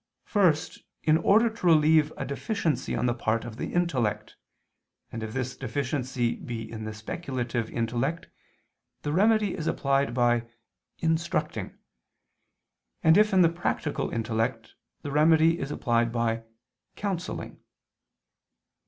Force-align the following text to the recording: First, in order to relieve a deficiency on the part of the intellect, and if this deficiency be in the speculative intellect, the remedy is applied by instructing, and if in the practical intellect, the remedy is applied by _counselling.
First, 0.25 0.79
in 1.03 1.17
order 1.17 1.47
to 1.47 1.65
relieve 1.67 2.11
a 2.17 2.25
deficiency 2.25 2.95
on 2.95 3.05
the 3.05 3.13
part 3.13 3.45
of 3.45 3.57
the 3.57 3.71
intellect, 3.71 4.35
and 5.11 5.21
if 5.21 5.31
this 5.31 5.55
deficiency 5.55 6.37
be 6.37 6.71
in 6.71 6.85
the 6.85 6.93
speculative 6.95 7.69
intellect, 7.69 8.25
the 9.03 9.11
remedy 9.13 9.53
is 9.55 9.67
applied 9.67 10.15
by 10.15 10.47
instructing, 10.97 11.77
and 13.03 13.15
if 13.15 13.31
in 13.31 13.43
the 13.43 13.47
practical 13.49 14.09
intellect, 14.09 14.73
the 15.03 15.11
remedy 15.11 15.59
is 15.59 15.69
applied 15.69 16.11
by 16.11 16.45
_counselling. 16.97 17.59